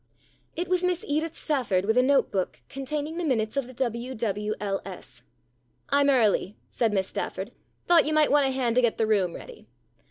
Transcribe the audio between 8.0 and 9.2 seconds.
you might want a hand to get the